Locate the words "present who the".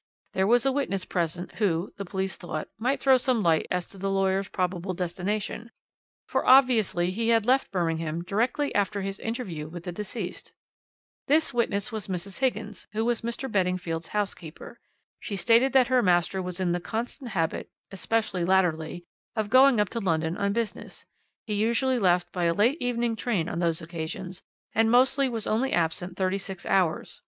1.05-2.05